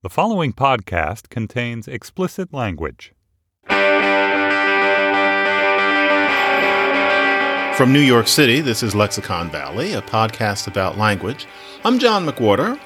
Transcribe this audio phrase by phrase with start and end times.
[0.00, 3.12] The following podcast contains explicit language.
[3.66, 3.74] From
[7.92, 11.48] New York City, this is Lexicon Valley, a podcast about language.
[11.84, 12.78] I'm John McWhorter,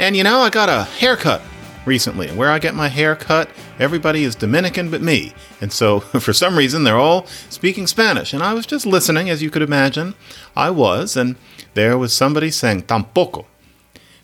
[0.00, 1.42] and you know, I got a haircut
[1.86, 2.26] recently.
[2.30, 3.48] Where I get my hair cut,
[3.78, 5.34] everybody is Dominican but me.
[5.60, 8.34] And so, for some reason, they're all speaking Spanish.
[8.34, 10.16] And I was just listening, as you could imagine.
[10.56, 11.36] I was, and
[11.74, 13.46] there was somebody saying tampoco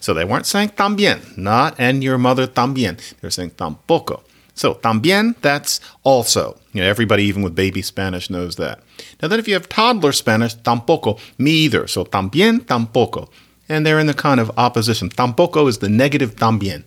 [0.04, 3.00] so they weren't saying también, not and your mother también.
[3.22, 4.20] They're saying tampoco.
[4.52, 6.58] So también, that's also.
[6.74, 8.80] You know, everybody, even with baby Spanish, knows that.
[9.22, 11.86] Now then, if you have toddler Spanish, tampoco, me either.
[11.86, 13.30] So también, tampoco.
[13.66, 15.08] And they're in the kind of opposition.
[15.08, 16.84] Tampoco is the negative también.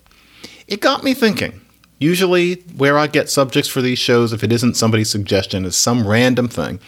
[0.68, 1.60] It got me thinking.
[1.98, 6.08] Usually, where I get subjects for these shows, if it isn't somebody's suggestion, is some
[6.08, 6.80] random thing.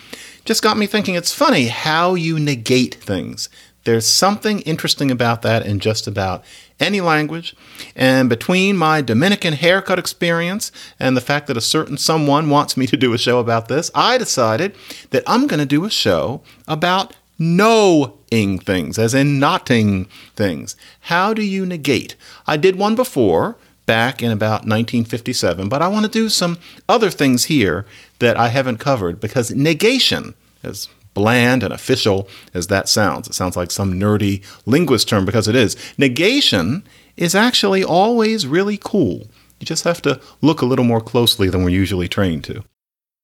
[0.46, 3.50] Just got me thinking it's funny how you negate things.
[3.86, 6.44] There's something interesting about that in just about
[6.80, 7.56] any language.
[7.96, 12.88] And between my Dominican haircut experience and the fact that a certain someone wants me
[12.88, 14.76] to do a show about this, I decided
[15.12, 20.06] that I'm going to do a show about knowing things, as in notting
[20.36, 20.76] things.
[21.02, 22.16] How do you negate?
[22.46, 23.56] I did one before
[23.86, 27.86] back in about 1957, but I want to do some other things here
[28.20, 33.28] that I haven't covered because negation, as bland and official as that sounds.
[33.28, 35.76] It sounds like some nerdy linguist term because it is.
[35.98, 39.28] Negation is actually always really cool.
[39.60, 42.64] You just have to look a little more closely than we're usually trained to.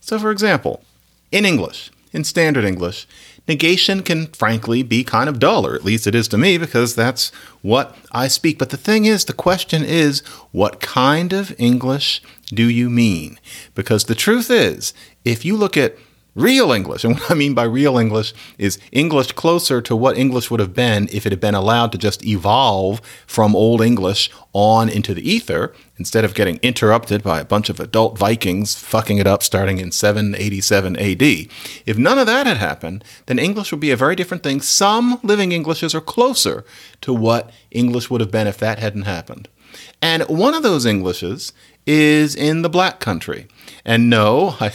[0.00, 0.82] So, for example,
[1.32, 3.06] in English, in standard English,
[3.48, 6.94] negation can frankly be kind of dull, or at least it is to me because
[6.94, 7.30] that's
[7.62, 8.58] what I speak.
[8.58, 10.20] But the thing is, the question is,
[10.52, 13.38] what kind of English do you mean?
[13.74, 14.94] Because the truth is,
[15.24, 15.96] if you look at
[16.36, 17.02] real English.
[17.02, 20.74] And what I mean by real English is English closer to what English would have
[20.74, 25.28] been if it had been allowed to just evolve from Old English on into the
[25.28, 29.78] ether instead of getting interrupted by a bunch of adult Vikings fucking it up starting
[29.78, 31.22] in 787 AD.
[31.86, 34.60] If none of that had happened, then English would be a very different thing.
[34.60, 36.64] Some living Englishes are closer
[37.00, 39.48] to what English would have been if that hadn't happened.
[40.02, 41.52] And one of those Englishes
[41.86, 43.46] is in the black country.
[43.84, 44.72] And no, I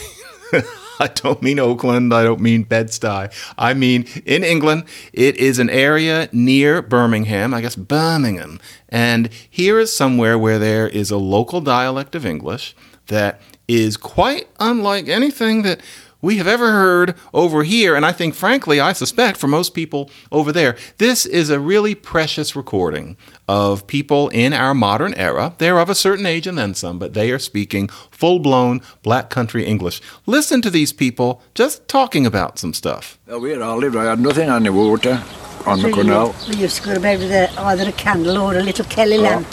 [1.06, 2.14] I don't mean Oakland.
[2.14, 3.34] I don't mean Bed-Stuy.
[3.58, 4.84] I mean in England.
[5.14, 8.60] It is an area near Birmingham, I guess Birmingham.
[8.88, 12.76] And here is somewhere where there is a local dialect of English
[13.08, 15.82] that is quite unlike anything that
[16.22, 17.96] we have ever heard over here.
[17.96, 21.96] And I think, frankly, I suspect for most people over there, this is a really
[21.96, 23.18] precious recording
[23.48, 25.54] of people in our modern era.
[25.58, 29.30] They're of a certain age and then some, but they are speaking full blown black
[29.30, 30.02] country English.
[30.26, 33.18] Listen to these people just talking about some stuff.
[33.28, 35.24] Well, where I lived, I had nothing on the water,
[35.66, 36.36] on so the canal.
[36.50, 39.18] We used to go to bed with a, either a candle or a little Kelly
[39.18, 39.22] oh.
[39.22, 39.48] lamp.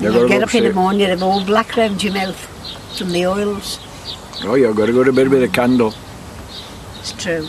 [0.00, 2.38] You get up in the morning, you have all black round your mouth
[2.96, 3.80] from the oils.
[4.44, 5.92] Oh, you've got to go to bed with a candle.
[7.00, 7.48] It's true.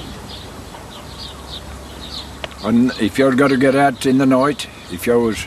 [2.64, 5.46] And if you're got to get out in the night, if you was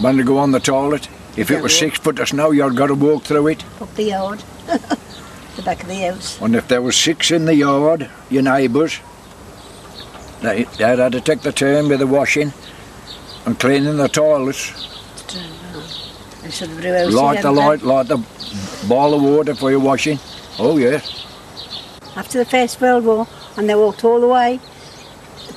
[0.00, 2.86] want to go on the toilet, if it was six foot of snow, you've got
[2.86, 3.64] to walk through it.
[3.80, 6.40] Up the yard, the back of the house.
[6.40, 9.00] And if there was six in the yard, your neighbours,
[10.40, 12.52] they, they had to take the turn with the washing
[13.44, 14.86] and cleaning the toilets.
[17.12, 18.24] Light the light, light the
[18.86, 20.18] ball of water for your washing.
[20.58, 21.26] Oh, yes.
[22.16, 24.60] After the First World War, and they walked all the way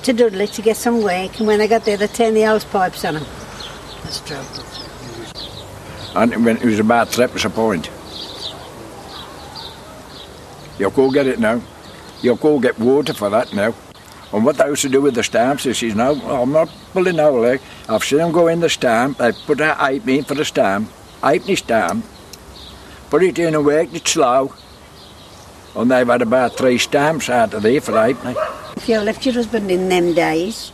[0.03, 2.65] to Dudley to get some work, and when they got there, they turned the hose
[2.65, 3.25] pipes on them.
[4.03, 4.37] That's true.
[6.15, 7.89] And when it was about three a point.
[10.79, 11.61] You'll go get it now.
[12.21, 13.73] You'll go get water for that now.
[14.33, 17.17] And what they used to do with the stamps is, says, no, I'm not pulling
[17.17, 17.61] no leg.
[17.89, 20.89] I've seen them go in the stamp, they put a halfpenny for the stamp,
[21.21, 22.05] halfpenny stamp,
[23.11, 24.53] put it in and worked it slow.
[25.75, 28.35] And they've had about three stamps out of there for halfpenny.
[28.77, 30.71] If you left your husband in them days,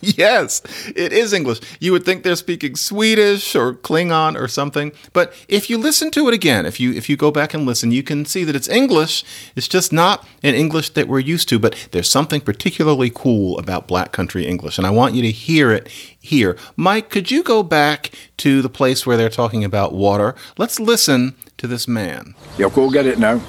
[0.02, 0.62] Yes,
[0.96, 1.60] it is English.
[1.78, 6.26] You would think they're speaking Swedish or Klingon or something, but if you listen to
[6.28, 8.68] it again, if you if you go back and listen, you can see that it's
[8.68, 9.24] English.
[9.56, 13.86] It's just not an English that we're used to, but there's something particularly cool about
[13.86, 15.88] Black Country English, and I want you to hear it
[16.18, 16.56] here.
[16.76, 20.34] Mike, could you go back to the place where they're talking about water?
[20.56, 22.34] Let's listen to this man.
[22.58, 23.40] You'll go get it now.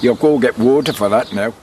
[0.00, 1.54] You'll go get water for that now.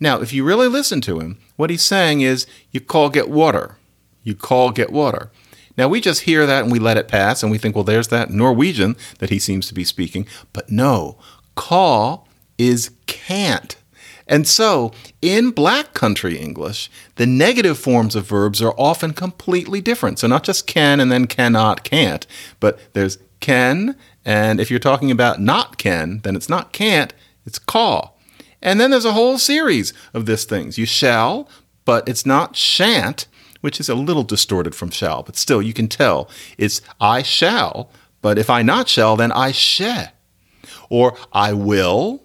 [0.00, 3.76] Now, if you really listen to him, what he's saying is, you call get water.
[4.22, 5.30] You call get water.
[5.76, 8.08] Now, we just hear that and we let it pass and we think, well, there's
[8.08, 10.26] that Norwegian that he seems to be speaking.
[10.52, 11.16] But no,
[11.54, 12.26] call
[12.58, 13.76] is can't.
[14.26, 14.92] And so,
[15.22, 20.18] in Black Country English, the negative forms of verbs are often completely different.
[20.18, 22.26] So, not just can and then cannot, can't,
[22.58, 27.12] but there's can, and if you're talking about not can, then it's not can't,
[27.46, 28.18] it's call.
[28.62, 30.76] And then there's a whole series of these things.
[30.76, 31.48] You shall,
[31.84, 33.26] but it's not shan't,
[33.60, 36.28] which is a little distorted from shall, but still you can tell
[36.58, 37.90] it's I shall,
[38.22, 39.94] but if I not shall, then I she.
[40.88, 42.22] Or I will,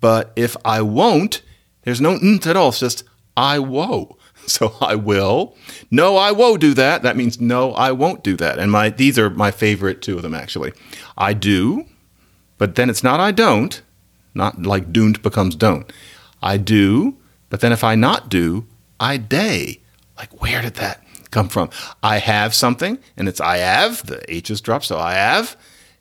[0.00, 1.42] but if I won't,
[1.82, 2.70] there's no nt at all.
[2.70, 3.04] It's just
[3.36, 4.16] I wo.
[4.46, 5.54] So I will.
[5.92, 7.02] No, I won't do that.
[7.02, 8.58] That means no, I won't do that.
[8.58, 10.72] And my these are my favorite two of them actually.
[11.20, 11.84] I do,
[12.56, 13.82] but then it's not I don't.
[14.34, 15.92] Not like don't becomes don't.
[16.42, 17.18] I do,
[17.50, 18.66] but then if I not do,
[18.98, 19.80] I day.
[20.16, 21.68] Like where did that come from?
[22.02, 24.06] I have something and it's I have.
[24.06, 25.56] The H is dropped, so I have.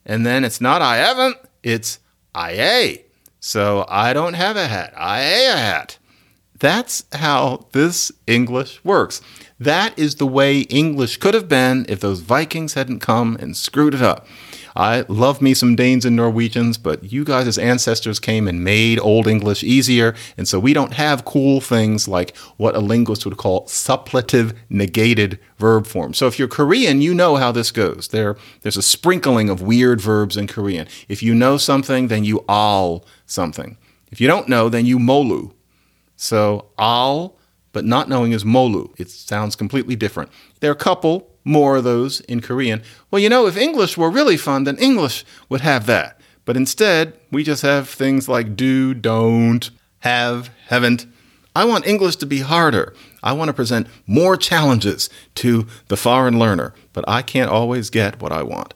[0.06, 2.00] And then it's not I haven't, it's
[2.33, 3.06] I a.
[3.42, 4.94] So I don't have a hat.
[4.95, 5.98] I a a hat.
[6.60, 9.21] That's how this English works.
[9.60, 13.94] That is the way English could have been if those Vikings hadn't come and screwed
[13.94, 14.27] it up.
[14.80, 19.28] I love me some Danes and Norwegians, but you guys ancestors came and made Old
[19.28, 23.66] English easier, and so we don't have cool things like what a linguist would call
[23.66, 26.14] suppletive negated verb form.
[26.14, 28.08] So if you're Korean, you know how this goes.
[28.08, 30.88] There, there's a sprinkling of weird verbs in Korean.
[31.10, 33.78] If you know something, then you al something.
[34.14, 35.52] If you don't know, then you molu.
[36.16, 37.36] So al,
[37.74, 38.98] but not knowing is molu.
[38.98, 40.31] It sounds completely different.
[40.62, 42.81] There are a couple more of those in Korean.
[43.12, 46.19] Well, you know, if English were really fun, then English would have that.
[46.45, 49.69] But instead, we just have things like do, don't,
[50.00, 51.06] have, haven't.
[51.56, 52.94] I want English to be harder.
[53.21, 58.21] I want to present more challenges to the foreign learner, but I can't always get
[58.21, 58.74] what I want.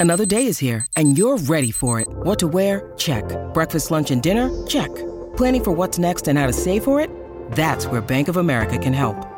[0.00, 2.08] Another day is here, and you're ready for it.
[2.08, 2.92] What to wear?
[2.96, 3.24] Check.
[3.52, 4.66] Breakfast, lunch, and dinner?
[4.66, 4.94] Check.
[5.36, 7.10] Planning for what's next and how to save for it?
[7.52, 9.37] That's where Bank of America can help.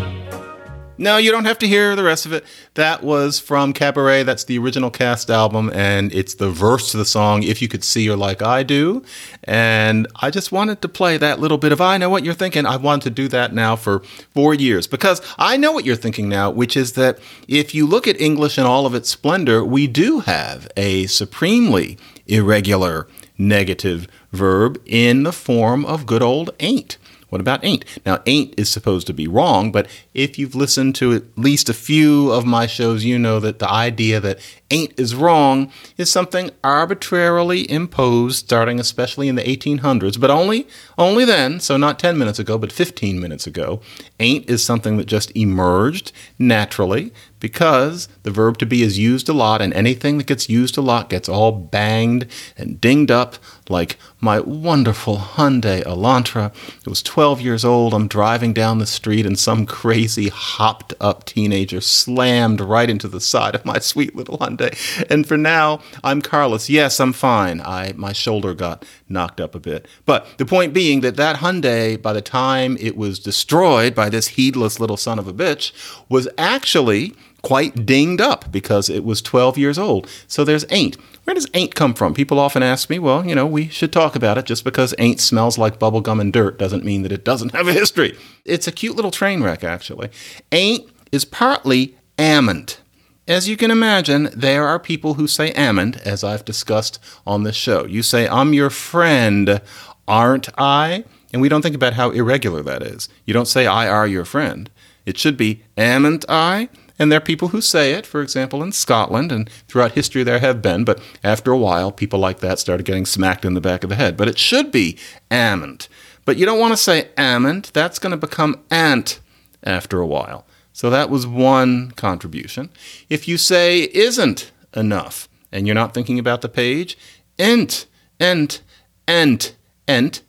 [0.97, 2.45] No, you don't have to hear the rest of it.
[2.75, 4.23] That was from Cabaret.
[4.23, 7.83] That's the original cast album, and it's the verse to the song, If You Could
[7.83, 9.03] See Her Like I Do.
[9.43, 12.65] And I just wanted to play that little bit of I Know What You're Thinking.
[12.65, 13.99] I wanted to do that now for
[14.33, 18.07] four years because I know what you're thinking now, which is that if you look
[18.07, 21.97] at English in all of its splendor, we do have a supremely
[22.27, 26.97] irregular negative verb in the form of good old ain't.
[27.31, 27.85] What about ain't?
[28.05, 31.73] Now, ain't is supposed to be wrong, but if you've listened to at least a
[31.73, 34.39] few of my shows, you know that the idea that
[34.69, 40.67] ain't is wrong is something arbitrarily imposed starting especially in the 1800s, but only
[40.97, 43.79] only then, so not 10 minutes ago, but 15 minutes ago.
[44.19, 49.33] Ain't is something that just emerged naturally because the verb to be is used a
[49.33, 53.35] lot and anything that gets used a lot gets all banged and dinged up
[53.67, 56.53] like my wonderful Hyundai Elantra.
[56.81, 57.93] It was 12 years old.
[57.93, 63.21] I'm driving down the street and some crazy hopped up teenager slammed right into the
[63.21, 64.77] side of my sweet little Hyundai.
[65.09, 66.69] And for now, I'm carless.
[66.69, 67.61] Yes, I'm fine.
[67.61, 69.87] I my shoulder got knocked up a bit.
[70.05, 74.29] But the point being that that Hyundai by the time it was destroyed by this
[74.29, 75.71] heedless little son of a bitch
[76.07, 80.07] was actually quite dinged up because it was 12 years old.
[80.27, 80.95] So there's ain't.
[81.23, 82.13] Where does ain't come from?
[82.13, 84.45] People often ask me, well, you know, we should talk about it.
[84.45, 87.73] Just because ain't smells like bubblegum and dirt doesn't mean that it doesn't have a
[87.73, 88.17] history.
[88.45, 90.09] It's a cute little train wreck, actually.
[90.51, 92.81] Ain't is partly amn't.
[93.27, 97.55] As you can imagine, there are people who say amn't, as I've discussed on this
[97.55, 97.85] show.
[97.85, 99.61] You say, I'm your friend,
[100.07, 101.05] aren't I?
[101.31, 103.09] And we don't think about how irregular that is.
[103.25, 104.69] You don't say, I are your friend.
[105.05, 106.69] It should be, amn't I?
[107.01, 110.37] And there are people who say it, for example, in Scotland, and throughout history there
[110.37, 113.83] have been, but after a while, people like that started getting smacked in the back
[113.83, 114.15] of the head.
[114.15, 114.99] But it should be
[115.31, 115.89] amn't.
[116.25, 119.19] But you don't want to say amn't, that's going to become ant
[119.63, 120.45] after a while.
[120.73, 122.69] So that was one contribution.
[123.09, 126.99] If you say isn't enough, and you're not thinking about the page,
[127.39, 127.87] ent,
[128.19, 128.61] ent,
[129.07, 129.55] ent,
[129.87, 130.21] ent,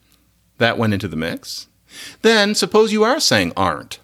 [0.57, 1.69] that went into the mix.
[2.23, 3.99] Then suppose you are saying aren't.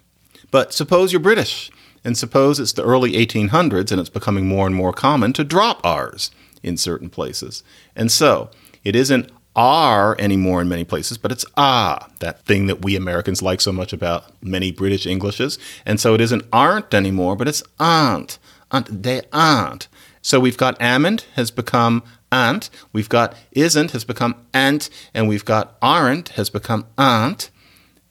[0.51, 1.71] But suppose you're British,
[2.03, 5.79] and suppose it's the early 1800s and it's becoming more and more common to drop
[5.85, 6.31] R's
[6.63, 7.63] in certain places.
[7.95, 8.49] And so
[8.83, 13.41] it isn't are anymore in many places, but it's ah, that thing that we Americans
[13.41, 15.57] like so much about many British Englishes.
[15.85, 18.39] And so it isn't aren't anymore, but it's aren't.
[18.71, 19.87] Aunt, they aren't.
[20.21, 25.45] So we've got amn't has become aunt, we've got isn't has become ant, and we've
[25.45, 27.49] got aren't has become aunt.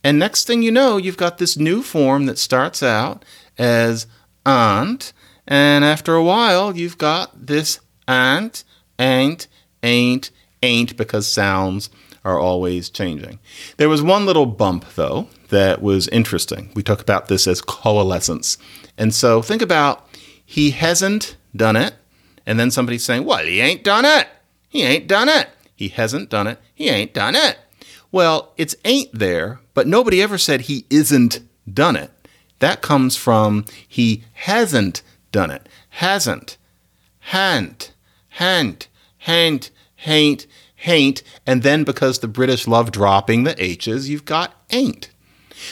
[0.02, 3.24] And next thing you know, you've got this new form that starts out
[3.58, 4.06] as
[4.46, 5.12] aunt,
[5.46, 8.64] and after a while, you've got this aunt,
[8.98, 9.46] ain't,
[9.82, 10.30] ain't,
[10.62, 11.90] ain't, because sounds
[12.24, 13.38] are always changing.
[13.76, 16.70] There was one little bump, though, that was interesting.
[16.74, 18.58] We talk about this as coalescence.
[18.96, 20.06] And so think about
[20.44, 21.94] he hasn't done it,
[22.46, 24.28] and then somebody's saying, Well, he ain't done it.
[24.68, 25.48] He ain't done it.
[25.74, 26.58] He hasn't done it.
[26.74, 27.58] He ain't done it.
[28.10, 31.40] Well, it's ain't there, but nobody ever said he isn't
[31.72, 32.10] done it.
[32.58, 35.68] That comes from he hasn't done it.
[35.90, 36.56] Hasn't.
[37.20, 37.92] Ha'n't.
[38.30, 38.88] Ha'n't.
[39.18, 39.70] Ha'n't.
[39.96, 40.46] Hain't.
[40.76, 41.22] Hain't.
[41.46, 45.10] And then because the British love dropping the H's, you've got ain't.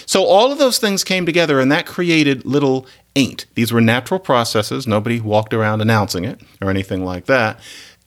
[0.04, 3.46] So all of those things came together and that created little ain't.
[3.54, 4.86] These were natural processes.
[4.86, 7.60] Nobody walked around announcing it or anything like that.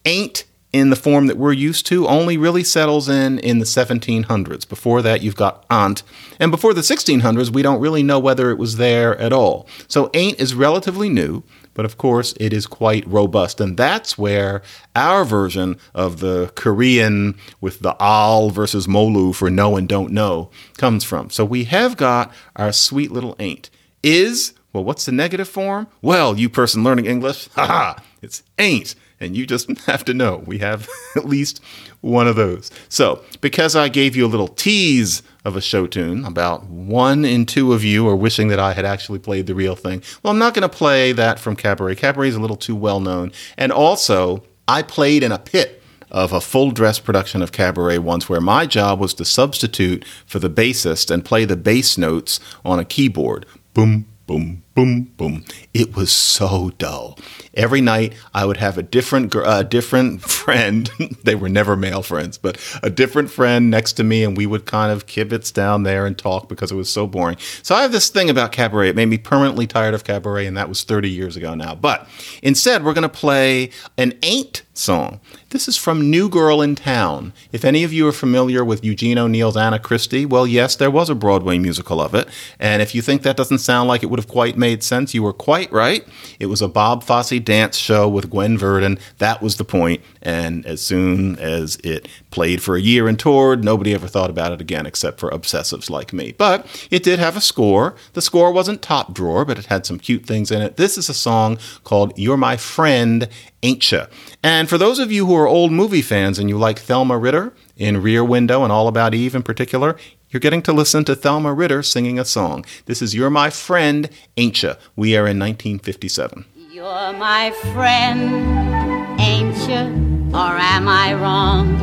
[0.05, 4.67] Ain't in the form that we're used to only really settles in in the 1700s.
[4.67, 6.03] Before that, you've got aunt.
[6.39, 9.67] And before the 1600s, we don't really know whether it was there at all.
[9.87, 13.59] So ain't is relatively new, but of course, it is quite robust.
[13.59, 14.61] And that's where
[14.95, 20.51] our version of the Korean with the al versus molu for know and don't know
[20.77, 21.31] comes from.
[21.31, 23.71] So we have got our sweet little ain't.
[24.03, 25.87] Is, well, what's the negative form?
[26.01, 30.59] Well, you person learning English, haha, it's ain't and you just have to know we
[30.59, 31.61] have at least
[32.01, 32.71] one of those.
[32.87, 37.45] So, because I gave you a little tease of a show tune, about one in
[37.45, 40.03] two of you are wishing that I had actually played the real thing.
[40.23, 41.95] Well, I'm not going to play that from Cabaret.
[41.95, 43.31] Cabaret is a little too well known.
[43.57, 48.27] And also, I played in a pit of a full dress production of Cabaret once
[48.27, 52.79] where my job was to substitute for the bassist and play the bass notes on
[52.79, 53.45] a keyboard.
[53.73, 55.43] Boom, boom, boom, boom.
[55.73, 57.19] It was so dull.
[57.53, 60.89] Every night I would have a different uh, different friend.
[61.23, 64.65] they were never male friends, but a different friend next to me, and we would
[64.65, 67.35] kind of kibitz down there and talk because it was so boring.
[67.61, 68.89] So I have this thing about cabaret.
[68.89, 71.75] It made me permanently tired of cabaret, and that was 30 years ago now.
[71.75, 72.07] But
[72.41, 75.19] instead, we're going to play an ain't song.
[75.49, 77.33] This is from New Girl in Town.
[77.51, 81.09] If any of you are familiar with Eugene O'Neill's Anna Christie, well, yes, there was
[81.09, 82.29] a Broadway musical of it.
[82.59, 85.23] And if you think that doesn't sound like it would have quite made sense, you
[85.23, 86.07] were quite right.
[86.39, 88.97] It was a Bob Fosse dance show with Gwen Verdon.
[89.17, 90.01] That was the point.
[90.21, 94.51] And as soon as it played for a year and toured, nobody ever thought about
[94.51, 96.33] it again except for obsessives like me.
[96.37, 97.95] But it did have a score.
[98.13, 100.77] The score wasn't top drawer, but it had some cute things in it.
[100.77, 103.27] This is a song called You're My Friend,
[103.63, 104.05] Ain't Ya?
[104.43, 107.53] And for those of you who are old movie fans and you like Thelma Ritter
[107.75, 109.97] in Rear Window and All About Eve in particular,
[110.29, 112.65] you're getting to listen to Thelma Ritter singing a song.
[112.85, 114.75] This is You're My Friend, Ain't Ya?
[114.95, 116.45] We are in 1957.
[116.71, 120.29] You're my friend, ain't you?
[120.37, 121.75] Or am I wrong?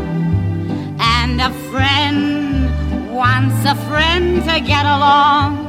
[1.00, 5.66] And a friend wants a friend to get along.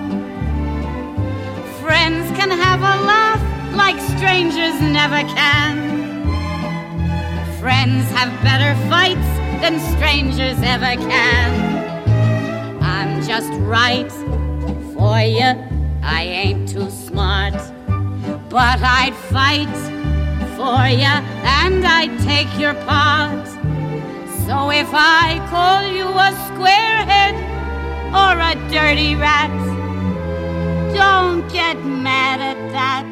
[1.81, 5.97] Friends can have a laugh like strangers never can.
[7.59, 9.27] Friends have better fights
[9.61, 11.66] than strangers ever can.
[13.27, 14.09] Just right
[14.93, 15.51] for you,
[16.01, 17.53] I ain't too smart.
[18.49, 19.77] But I'd fight
[20.55, 23.45] for you and I'd take your part.
[24.45, 27.35] So if I call you a squarehead
[28.15, 29.51] or a dirty rat,
[30.95, 33.03] don't get mad at that.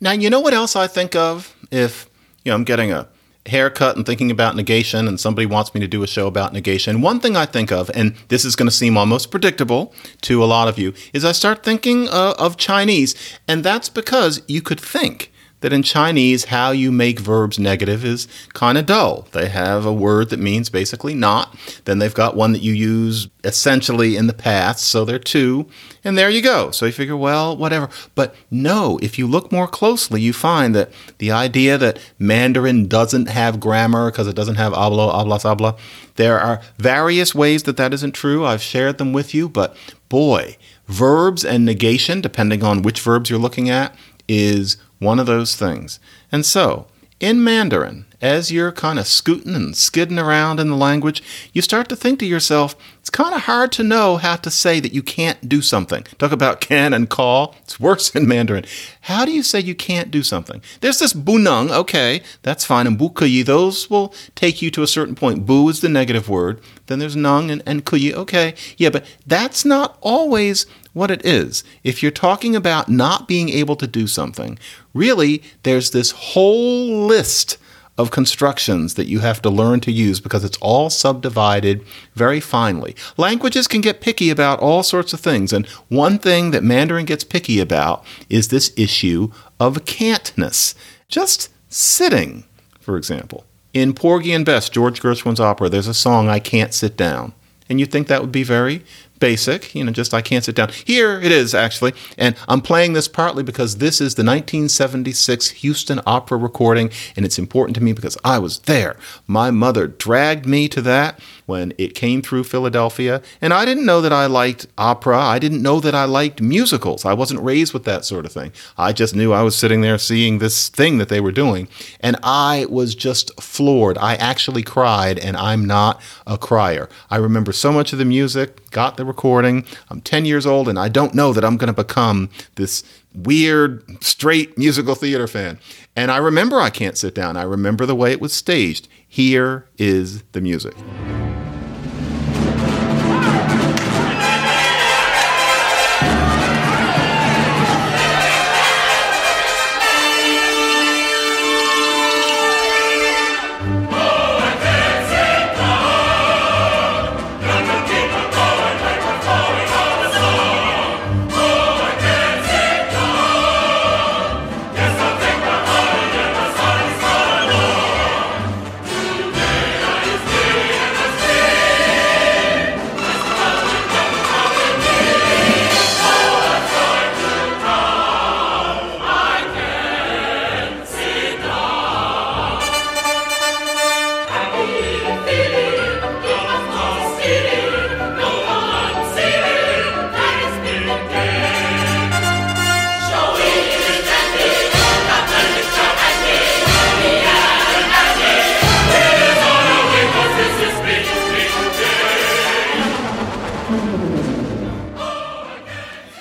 [0.00, 2.08] Now, you know what else I think of if,
[2.44, 3.08] you know, I'm getting a
[3.46, 7.02] haircut and thinking about negation and somebody wants me to do a show about negation.
[7.02, 10.46] One thing I think of, and this is going to seem almost predictable to a
[10.46, 13.14] lot of you, is I start thinking uh, of Chinese.
[13.46, 15.30] And that's because you could think
[15.64, 19.26] that in Chinese, how you make verbs negative is kind of dull.
[19.32, 21.56] They have a word that means basically not.
[21.86, 25.66] Then they've got one that you use essentially in the past, so they're two.
[26.04, 26.70] And there you go.
[26.70, 27.88] So you figure, well, whatever.
[28.14, 33.30] But no, if you look more closely, you find that the idea that Mandarin doesn't
[33.30, 35.76] have grammar because it doesn't have hablo, hablas, habla,
[36.16, 38.44] there are various ways that that isn't true.
[38.44, 39.74] I've shared them with you, but
[40.10, 43.96] boy, verbs and negation, depending on which verbs you're looking at,
[44.28, 46.00] is one of those things.
[46.32, 46.86] And so,
[47.20, 51.88] in Mandarin, as you're kind of scooting and skidding around in the language, you start
[51.88, 55.02] to think to yourself, it's kind of hard to know how to say that you
[55.02, 56.04] can't do something.
[56.18, 57.54] Talk about can and call.
[57.62, 58.64] It's worse in Mandarin.
[59.02, 60.60] How do you say you can't do something?
[60.80, 64.86] There's this bunung, okay, that's fine, and bu kuyi, those will take you to a
[64.86, 65.46] certain point.
[65.46, 66.60] Bu is the negative word.
[66.86, 68.54] Then there's nung and, and kuyi, okay.
[68.76, 71.62] Yeah, but that's not always what it is.
[71.82, 74.58] If you're talking about not being able to do something,
[74.94, 77.58] really, there's this whole list
[77.96, 81.84] of constructions that you have to learn to use because it's all subdivided
[82.14, 82.96] very finely.
[83.16, 87.22] Languages can get picky about all sorts of things, and one thing that Mandarin gets
[87.22, 90.74] picky about is this issue of can'tness.
[91.08, 92.44] Just sitting,
[92.80, 93.44] for example.
[93.72, 97.32] In Porgy and Bess, George Gershwin's opera, there's a song, I Can't Sit Down.
[97.68, 98.84] And you think that would be very
[99.24, 100.68] basic, you know, just I can't sit down.
[100.84, 101.94] Here it is, actually.
[102.18, 107.38] And I'm playing this partly because this is the 1976 Houston Opera recording, and it's
[107.38, 108.98] important to me because I was there.
[109.26, 114.02] My mother dragged me to that when it came through Philadelphia, and I didn't know
[114.02, 115.18] that I liked opera.
[115.18, 117.06] I didn't know that I liked musicals.
[117.06, 118.52] I wasn't raised with that sort of thing.
[118.76, 121.68] I just knew I was sitting there seeing this thing that they were doing,
[122.00, 123.96] and I was just floored.
[123.96, 126.90] I actually cried, and I'm not a crier.
[127.10, 129.64] I remember so much of the music, got the recording.
[129.88, 133.82] I'm 10 years old, and I don't know that I'm going to become this weird,
[134.04, 135.58] straight musical theater fan.
[135.96, 137.38] And I remember I Can't Sit Down.
[137.38, 138.88] I remember the way it was staged.
[139.08, 140.74] Here is the music.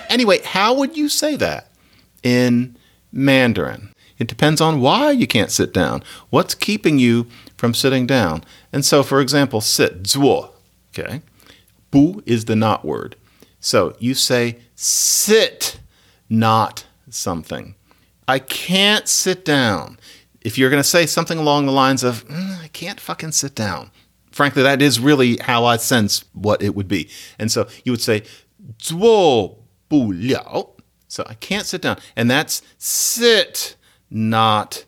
[0.09, 1.71] Anyway, how would you say that
[2.21, 2.77] in
[3.11, 3.89] Mandarin?
[4.19, 6.03] It depends on why you can't sit down.
[6.29, 7.25] What's keeping you
[7.57, 8.43] from sitting down?
[8.71, 10.51] And so, for example, sit, zuo,
[10.97, 11.21] okay?
[11.89, 13.15] Bu is the not word.
[13.59, 15.79] So you say sit,
[16.29, 17.75] not something.
[18.27, 19.97] I can't sit down.
[20.41, 23.55] If you're going to say something along the lines of, mm, I can't fucking sit
[23.55, 23.91] down,
[24.32, 27.08] frankly, that is really how I sense what it would be.
[27.38, 28.22] And so you would say,
[28.78, 30.76] 做不了.
[31.08, 31.98] So I can't sit down.
[32.14, 33.76] And that's sit,
[34.10, 34.84] not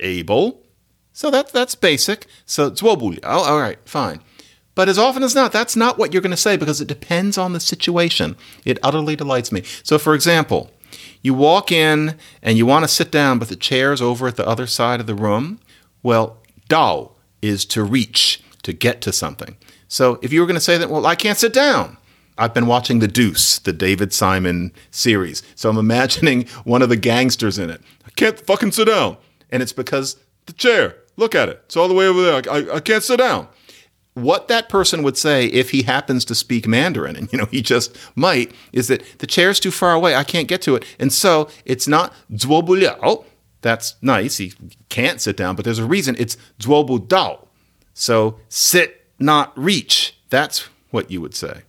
[0.00, 0.62] able.
[1.12, 2.26] So that, that's basic.
[2.46, 3.20] So 做不了.
[3.24, 4.20] All right, fine.
[4.74, 7.36] But as often as not, that's not what you're going to say because it depends
[7.36, 8.36] on the situation.
[8.64, 9.62] It utterly delights me.
[9.82, 10.70] So, for example,
[11.20, 14.46] you walk in and you want to sit down, but the chair's over at the
[14.46, 15.60] other side of the room.
[16.02, 16.38] Well,
[16.70, 19.55] dao is to reach, to get to something.
[19.87, 21.95] So if you were going to say that, well, I can't sit down.
[22.37, 25.41] I've been watching The Deuce, the David Simon series.
[25.55, 27.81] So I'm imagining one of the gangsters in it.
[28.05, 29.15] I can't fucking sit down.
[29.49, 31.61] And it's because the chair, look at it.
[31.63, 32.41] It's all the way over there.
[32.51, 33.47] I, I can't sit down
[34.15, 37.61] what that person would say if he happens to speak Mandarin, and you know he
[37.61, 40.15] just might, is that the chair's too far away.
[40.15, 42.97] I can't get to it, and so it's not zuobuliao.
[43.03, 43.25] Oh,
[43.61, 44.37] that's nice.
[44.37, 44.53] He
[44.89, 46.15] can't sit down, but there's a reason.
[46.17, 47.46] It's zuobudao.
[47.97, 50.15] So sit, not reach.
[50.29, 51.63] That's what you would say.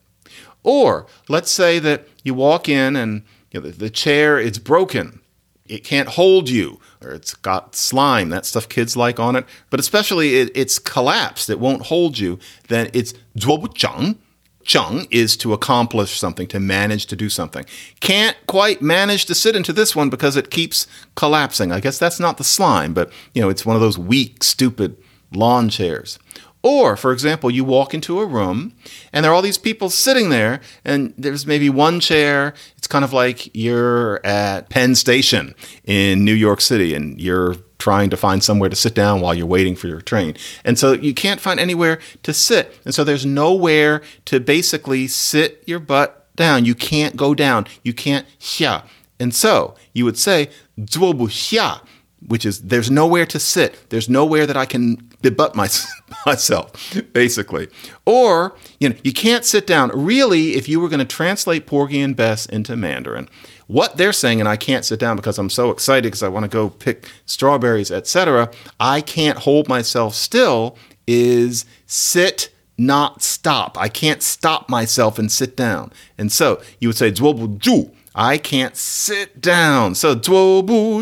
[0.63, 5.21] Or let's say that you walk in and you know, the, the chair is broken.
[5.67, 9.81] It can't hold you, or it's got slime, that stuff kids like on it, but
[9.81, 12.39] especially it, it's collapsed, it won't hold you.
[12.69, 14.17] Then it's zhuobuchang,
[14.65, 17.65] chung is to accomplish something, to manage to do something.
[18.01, 20.87] Can't quite manage to sit into this one because it keeps
[21.17, 21.71] collapsing.
[21.71, 24.97] I guess that's not the slime, but you know, it's one of those weak, stupid
[25.32, 26.20] lawn chairs.
[26.62, 28.74] Or, for example, you walk into a room
[29.12, 32.54] and there are all these people sitting there, and there's maybe one chair.
[32.78, 38.10] It's kind of like you're at Penn Station in New York City and you're trying
[38.10, 40.38] to find somewhere to sit down while you're waiting for your train.
[40.64, 42.80] And so you can't find anywhere to sit.
[42.86, 46.64] And so there's nowhere to basically sit your butt down.
[46.64, 47.68] You can't go down.
[47.84, 48.86] You can't xia.
[49.20, 50.50] And so you would say,
[50.88, 51.84] 坐不下
[52.27, 55.69] which is there's nowhere to sit, there's nowhere that I can debut my,
[56.27, 57.69] myself, basically.
[58.05, 59.91] Or, you know, you can't sit down.
[59.95, 63.29] Really, if you were going to translate Porgy and Bess into Mandarin,
[63.67, 66.45] what they're saying, and I can't sit down because I'm so excited because I want
[66.45, 68.51] to go pick strawberries, etc.
[68.81, 70.77] I can't hold myself still
[71.07, 73.77] is sit not stop.
[73.77, 75.93] I can't stop myself and sit down.
[76.17, 77.59] And so you would say, Zwobu
[78.21, 79.95] I can't sit down.
[79.95, 80.17] So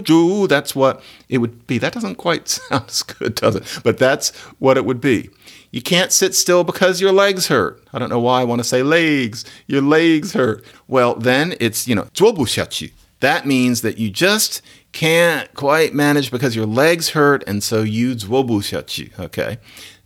[0.02, 1.78] ju, that's what it would be.
[1.78, 3.80] That doesn't quite sound as good, does it?
[3.82, 5.30] But that's what it would be.
[5.70, 7.82] You can't sit still because your legs hurt.
[7.94, 9.46] I don't know why I want to say legs.
[9.66, 10.62] Your legs hurt.
[10.88, 12.06] Well, then it's, you know,
[12.44, 12.92] shyachi.
[13.20, 14.60] That means that you just
[14.92, 18.14] can't quite manage because your legs hurt, and so you
[18.60, 19.18] shyachi.
[19.18, 19.56] Okay.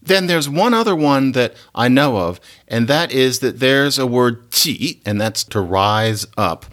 [0.00, 4.06] Then there's one other one that I know of, and that is that there's a
[4.06, 6.66] word chi, and that's to rise up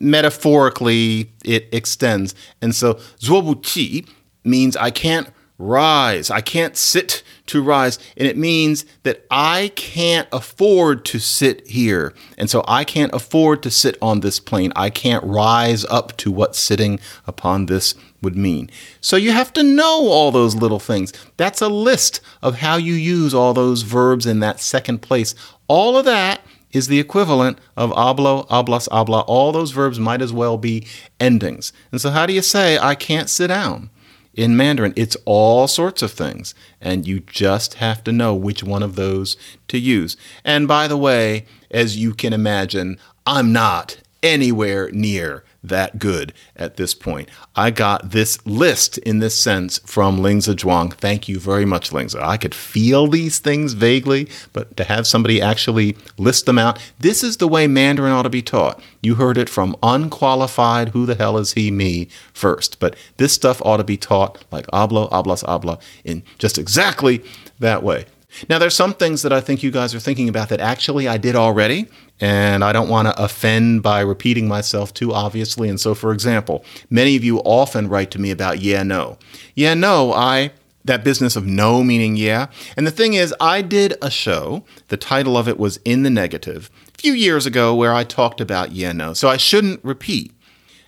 [0.00, 2.34] metaphorically it extends.
[2.62, 4.08] And so zuobuqi
[4.44, 6.30] means I can't rise.
[6.30, 7.98] I can't sit to rise.
[8.16, 12.14] And it means that I can't afford to sit here.
[12.36, 14.72] And so I can't afford to sit on this plane.
[14.76, 18.70] I can't rise up to what sitting upon this would mean.
[19.00, 21.12] So you have to know all those little things.
[21.36, 25.34] That's a list of how you use all those verbs in that second place.
[25.66, 26.40] All of that
[26.72, 29.20] is the equivalent of hablo, hablas, habla.
[29.22, 30.86] All those verbs might as well be
[31.18, 31.72] endings.
[31.90, 33.90] And so, how do you say, I can't sit down?
[34.34, 38.84] In Mandarin, it's all sorts of things, and you just have to know which one
[38.84, 40.16] of those to use.
[40.44, 46.76] And by the way, as you can imagine, I'm not anywhere near that good at
[46.76, 47.28] this point.
[47.56, 50.92] I got this list in this sense from Lingzi Zhuang.
[50.92, 52.20] Thank you very much, Lingzi.
[52.20, 57.22] I could feel these things vaguely, but to have somebody actually list them out, this
[57.22, 58.80] is the way Mandarin ought to be taught.
[59.02, 62.78] You heard it from unqualified, who the hell is he, me, first.
[62.78, 67.24] But this stuff ought to be taught like hablo, hablas, habla, in just exactly
[67.58, 68.06] that way.
[68.48, 71.16] Now, there's some things that I think you guys are thinking about that actually I
[71.16, 71.86] did already,
[72.20, 75.68] and I don't want to offend by repeating myself too obviously.
[75.68, 79.18] And so, for example, many of you often write to me about yeah, no.
[79.54, 80.52] Yeah, no, I
[80.84, 82.46] that business of no meaning yeah.
[82.76, 86.10] And the thing is, I did a show, the title of it was In the
[86.10, 89.12] Negative, a few years ago where I talked about yeah, no.
[89.12, 90.32] So I shouldn't repeat.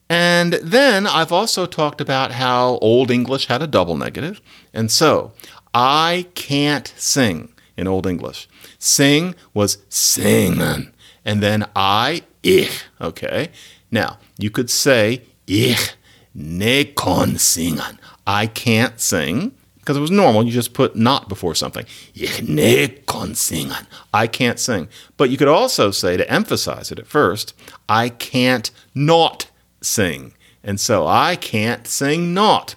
[0.08, 4.40] And then I've also talked about how Old English had a double negative.
[4.74, 5.32] And so
[5.74, 8.48] I can't sing in Old English.
[8.78, 10.92] Sing was singen.
[11.24, 13.48] And then I, ich, okay?
[13.90, 15.94] Now, you could say, ich
[16.34, 17.98] ne kon singen.
[18.26, 20.44] I can't sing because it was normal.
[20.44, 21.84] You just put not before something.
[22.14, 23.86] Ich ne kon singen.
[24.12, 24.88] I can't sing.
[25.16, 27.54] But you could also say, to emphasize it at first,
[27.88, 30.34] I can't not sing.
[30.62, 32.74] And so I can't sing not.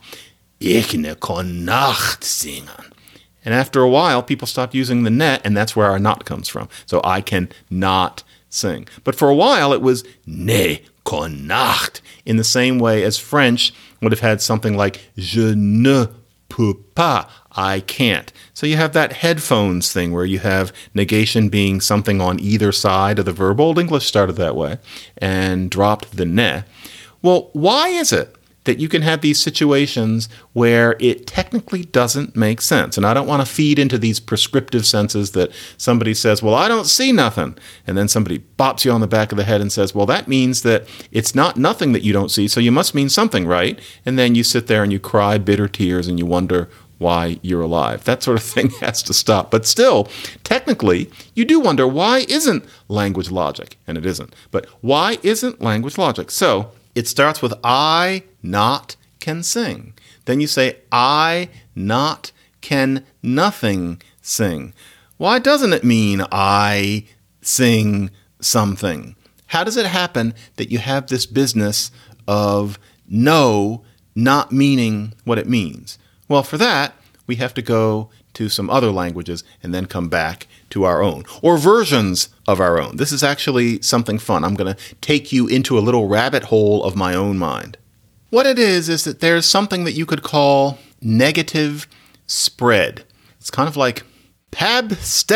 [0.63, 2.93] Ich ne kon Nacht singen.
[3.43, 6.47] And after a while, people stopped using the net, and that's where our not comes
[6.47, 6.69] from.
[6.85, 8.87] So I can not sing.
[9.03, 13.73] But for a while, it was ne kon Nacht, in the same way as French
[14.01, 16.07] would have had something like je ne
[16.47, 18.31] peux pas, I can't.
[18.53, 23.19] So you have that headphones thing where you have negation being something on either side
[23.19, 23.59] of the verb.
[23.59, 24.77] Old English started that way
[25.17, 26.63] and dropped the ne.
[27.21, 28.33] Well, why is it
[28.65, 32.97] that you can have these situations where it technically doesn't make sense?
[32.97, 36.67] And I don't want to feed into these prescriptive senses that somebody says, Well, I
[36.67, 37.57] don't see nothing.
[37.85, 40.27] And then somebody bops you on the back of the head and says, Well, that
[40.27, 43.79] means that it's not nothing that you don't see, so you must mean something, right?
[44.05, 46.69] And then you sit there and you cry bitter tears and you wonder,
[47.03, 48.05] why you're alive.
[48.05, 49.51] That sort of thing has to stop.
[49.51, 50.07] But still,
[50.43, 53.77] technically, you do wonder why isn't language logic?
[53.85, 54.33] And it isn't.
[54.49, 56.31] But why isn't language logic?
[56.31, 59.93] So it starts with I not can sing.
[60.25, 64.73] Then you say I not can nothing sing.
[65.17, 67.05] Why doesn't it mean I
[67.41, 69.15] sing something?
[69.47, 71.91] How does it happen that you have this business
[72.27, 73.83] of no
[74.15, 75.97] not meaning what it means?
[76.27, 76.95] Well, for that,
[77.27, 81.23] we have to go to some other languages and then come back to our own
[81.41, 82.97] or versions of our own.
[82.97, 84.43] This is actually something fun.
[84.43, 87.77] I'm going to take you into a little rabbit hole of my own mind.
[88.29, 91.87] What it is, is that there's something that you could call negative
[92.25, 93.03] spread.
[93.39, 94.03] It's kind of like
[94.49, 95.31] Pabst.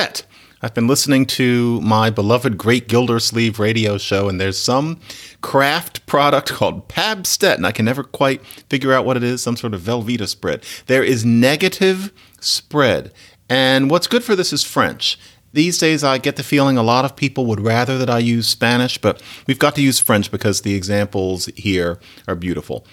[0.67, 4.99] I've been listening to my beloved Great Gildersleeve radio show, and there's some
[5.39, 9.55] Kraft product called Pabst, and I can never quite figure out what it is, some
[9.55, 10.65] sort of Velveeta spread.
[10.87, 13.13] There is negative spread.
[13.47, 15.17] And what's good for this is French.
[15.53, 18.49] These days, I get the feeling a lot of people would rather that I use
[18.49, 22.85] Spanish, but we've got to use French because the examples here are beautiful.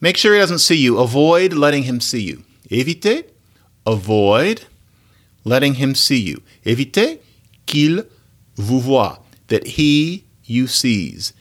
[0.00, 0.96] Make sure he doesn't see you.
[0.96, 2.44] Avoid letting him see you.
[2.70, 3.28] Évitez,
[3.84, 4.64] avoid
[5.44, 6.42] letting him see you.
[6.64, 7.20] Évitez
[7.66, 8.04] qu'il
[8.56, 11.32] vous voit, that he you sees.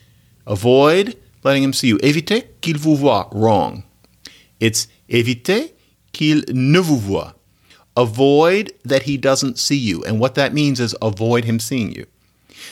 [0.45, 1.97] Avoid letting him see you.
[1.99, 3.83] Évitez qu'il vous voit, wrong.
[4.59, 5.73] It's évitez
[6.13, 7.35] qu'il ne vous voit.
[7.95, 10.03] Avoid that he doesn't see you.
[10.03, 12.05] And what that means is avoid him seeing you.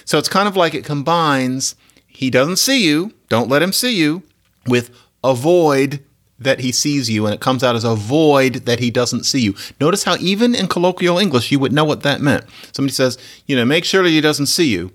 [0.04, 1.76] So it's kind of like it combines
[2.08, 4.24] he doesn't see you, don't let him see you,
[4.68, 4.90] with
[5.24, 6.04] avoid
[6.38, 9.40] that he sees you, and it comes out as a void that he doesn't see
[9.40, 9.56] you.
[9.80, 12.46] Notice how even in colloquial English you would know what that meant.
[12.74, 14.92] Somebody says, you know, make sure that he doesn't see you.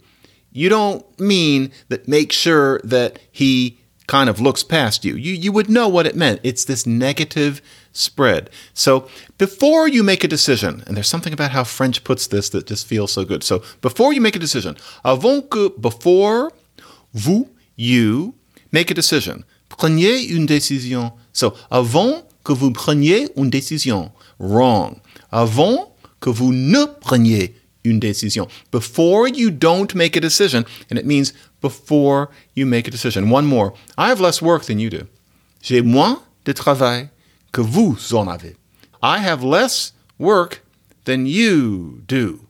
[0.53, 5.15] You don't mean that make sure that he kind of looks past you.
[5.15, 6.41] You you would know what it meant.
[6.43, 8.51] It's this negative spread.
[8.75, 12.67] So before you make a decision, and there's something about how French puts this that
[12.67, 13.45] just feels so good.
[13.45, 16.51] So before you make a decision, avant que, before
[17.15, 18.35] vous, you,
[18.73, 19.45] make a decision.
[19.69, 21.13] Prenez une décision.
[21.33, 24.13] So avant que vous preniez une décision.
[24.39, 24.97] Wrong.
[25.31, 28.49] Avant que vous ne preniez une décision.
[28.71, 33.31] Before you don't make a decision, and it means before you make a decision.
[33.31, 33.73] One more.
[33.97, 35.07] I have less work than you do.
[35.63, 37.09] J'ai moins de travail
[37.53, 38.57] que vous en avez.
[39.03, 40.63] I have less work
[41.05, 42.41] than you do.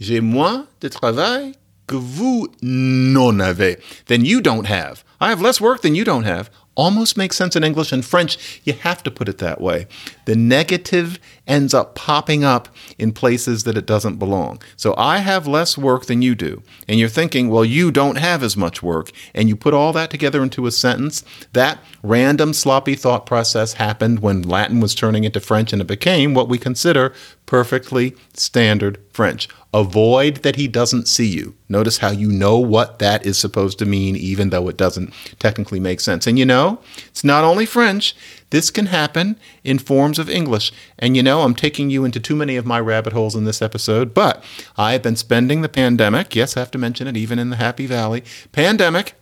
[0.00, 1.54] J'ai moins de travail
[1.86, 5.04] que vous n'en avez, than you don't have.
[5.20, 6.50] I have less work than you don't have.
[6.76, 8.60] Almost makes sense in English and French.
[8.64, 9.86] You have to put it that way.
[10.24, 14.60] The negative ends up popping up in places that it doesn't belong.
[14.76, 16.62] So I have less work than you do.
[16.88, 19.10] And you're thinking, well, you don't have as much work.
[19.34, 21.24] And you put all that together into a sentence.
[21.52, 26.34] That random sloppy thought process happened when Latin was turning into French and it became
[26.34, 27.12] what we consider
[27.46, 29.48] perfectly standard French.
[29.72, 31.54] Avoid that he doesn't see you.
[31.68, 35.80] Notice how you know what that is supposed to mean, even though it doesn't technically
[35.80, 36.26] make sense.
[36.26, 38.14] And you know, it's not only French,
[38.54, 40.72] this can happen in forms of English.
[40.96, 43.60] And you know, I'm taking you into too many of my rabbit holes in this
[43.60, 44.44] episode, but
[44.76, 47.56] I have been spending the pandemic, yes, I have to mention it, even in the
[47.56, 49.14] Happy Valley, pandemic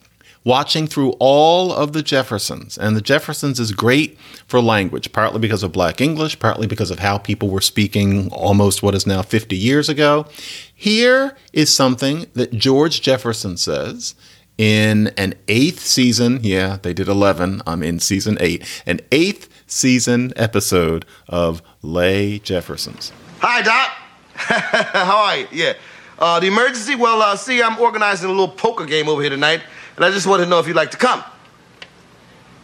[0.44, 2.76] watching through all of the Jeffersons.
[2.76, 6.98] And the Jeffersons is great for language, partly because of black English, partly because of
[6.98, 10.26] how people were speaking almost what is now 50 years ago.
[10.74, 14.14] Here is something that George Jefferson says
[14.58, 16.40] in an eighth season.
[16.42, 17.62] Yeah, they did 11.
[17.66, 18.64] I'm in season eight.
[18.86, 23.12] An eighth season episode of Lay Jeffersons.
[23.40, 23.90] Hi, Doc.
[24.34, 25.48] How are you?
[25.52, 25.72] Yeah.
[26.18, 26.94] Uh, the emergency?
[26.94, 29.62] Well, uh, see, I'm organizing a little poker game over here tonight,
[29.96, 31.24] and I just wanted to know if you'd like to come.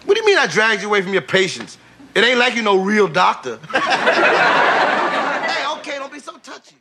[0.04, 1.76] What do you mean I dragged you away from your patients?
[2.14, 3.58] It ain't like you no real doctor.
[3.72, 3.78] hey,
[5.78, 6.76] okay, don't be so touchy.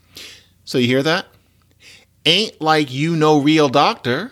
[0.65, 1.27] So you hear that?
[2.25, 4.31] Ain't like you no real doctor.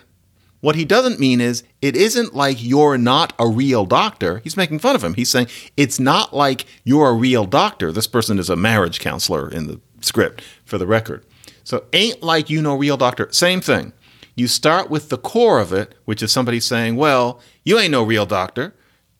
[0.65, 4.39] What he doesn't mean is it isn't like you're not a real doctor.
[4.39, 5.13] He's making fun of him.
[5.13, 5.45] He's saying
[5.77, 7.91] it's not like you're a real doctor.
[7.91, 11.23] This person is a marriage counselor in the script for the record.
[11.63, 13.27] So ain't like you no real doctor.
[13.31, 13.93] Same thing.
[14.33, 18.01] You start with the core of it, which is somebody saying, "Well, you ain't no
[18.01, 18.73] real doctor."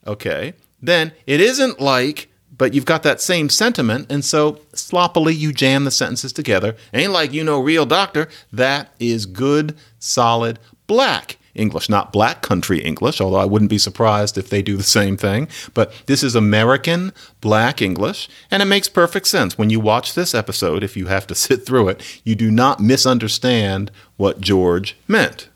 [0.08, 0.56] Okay.
[0.82, 2.28] Then it isn't like
[2.58, 6.76] but you've got that same sentiment, and so sloppily you jam the sentences together.
[6.94, 8.30] Ain't like you know real doctor.
[8.52, 14.38] That is good, solid black English, not black country English, although I wouldn't be surprised
[14.38, 15.48] if they do the same thing.
[15.74, 19.58] But this is American black English, and it makes perfect sense.
[19.58, 22.80] When you watch this episode, if you have to sit through it, you do not
[22.80, 25.50] misunderstand what George meant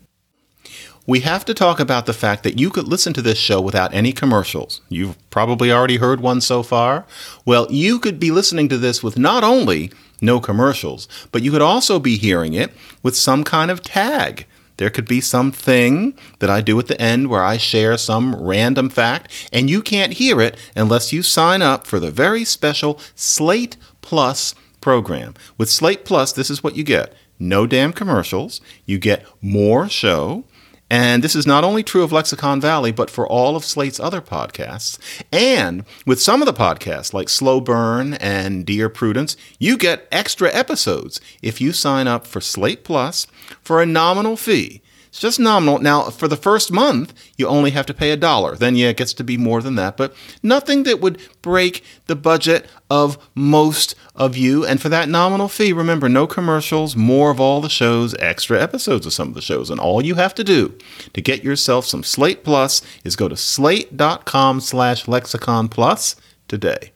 [1.10, 3.92] we have to talk about the fact that you could listen to this show without
[3.92, 4.80] any commercials.
[4.88, 7.04] You've probably already heard one so far.
[7.44, 9.90] Well, you could be listening to this with not only
[10.20, 14.46] no commercials, but you could also be hearing it with some kind of tag.
[14.80, 18.88] There could be something that I do at the end where I share some random
[18.88, 23.76] fact, and you can't hear it unless you sign up for the very special Slate
[24.00, 25.34] Plus program.
[25.58, 27.12] With Slate Plus, this is what you get.
[27.38, 30.44] No damn commercials, you get more show
[30.90, 34.20] And this is not only true of Lexicon Valley, but for all of Slate's other
[34.20, 34.98] podcasts.
[35.32, 40.52] And with some of the podcasts, like Slow Burn and Dear Prudence, you get extra
[40.52, 43.28] episodes if you sign up for Slate Plus
[43.62, 44.82] for a nominal fee.
[45.10, 45.80] It's just nominal.
[45.80, 48.54] Now, for the first month, you only have to pay a dollar.
[48.54, 52.14] Then, yeah, it gets to be more than that, but nothing that would break the
[52.14, 54.64] budget of most of you.
[54.64, 59.04] And for that nominal fee, remember, no commercials, more of all the shows, extra episodes
[59.04, 59.68] of some of the shows.
[59.68, 60.78] And all you have to do
[61.12, 66.14] to get yourself some Slate Plus is go to slate.com slash lexicon plus
[66.46, 66.92] today.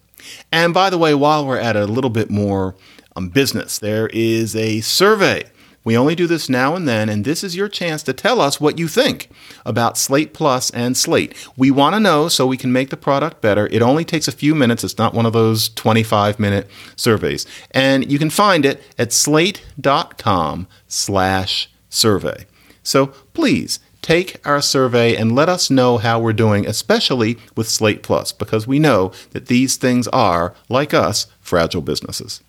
[0.53, 2.77] And by the way, while we're at a little bit more
[3.17, 5.51] um, business, there is a survey
[5.85, 8.59] we only do this now and then, and this is your chance to tell us
[8.59, 9.29] what you think
[9.67, 11.35] about Slate Plus and Slate.
[11.57, 13.67] We want to know so we can make the product better.
[13.67, 14.83] It only takes a few minutes.
[14.83, 17.47] It's not one of those 25 minute surveys.
[17.71, 22.47] And you can find it at slate.com slash survey.
[22.83, 28.03] So please take our survey and let us know how we're doing, especially with Slate
[28.03, 32.43] Plus, because we know that these things are, like us, fragile businesses.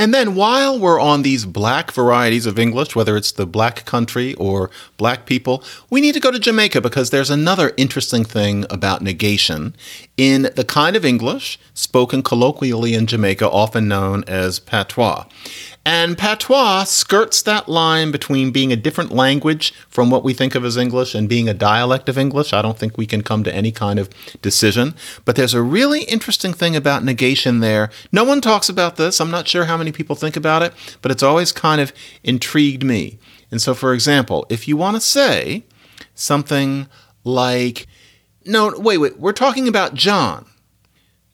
[0.00, 4.32] And then while we're on these black varieties of English, whether it's the black country
[4.36, 9.02] or black people, we need to go to Jamaica because there's another interesting thing about
[9.02, 9.76] negation
[10.20, 15.24] in the kind of English spoken colloquially in Jamaica, often known as patois.
[15.82, 20.62] And patois skirts that line between being a different language from what we think of
[20.62, 22.52] as English and being a dialect of English.
[22.52, 24.10] I don't think we can come to any kind of
[24.42, 24.94] decision.
[25.24, 27.88] But there's a really interesting thing about negation there.
[28.12, 29.22] No one talks about this.
[29.22, 32.84] I'm not sure how many people think about it, but it's always kind of intrigued
[32.84, 33.18] me.
[33.50, 35.64] And so, for example, if you want to say
[36.14, 36.88] something
[37.24, 37.86] like,
[38.44, 40.46] no, wait, wait, we're talking about John.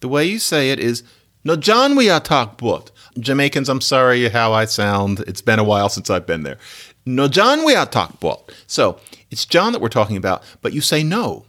[0.01, 1.03] The way you say it is,
[1.45, 2.90] no, John, we are talk about.
[3.19, 5.21] Jamaicans, I'm sorry how I sound.
[5.21, 6.59] It's been a while since I've been there.
[7.07, 8.53] No, John, we are talk about.
[8.66, 8.99] So
[9.31, 11.45] it's John that we're talking about, but you say no.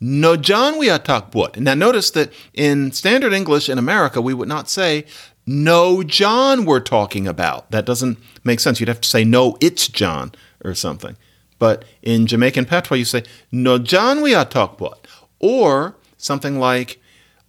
[0.00, 1.58] No, John, we are talk about.
[1.58, 5.04] Now notice that in standard English in America, we would not say,
[5.46, 7.70] no, John, we're talking about.
[7.70, 8.80] That doesn't make sense.
[8.80, 10.32] You'd have to say, no, it's John
[10.64, 11.16] or something.
[11.58, 15.06] But in Jamaican patois, you say, no, John, we are talk about.
[15.38, 17.00] Or something like,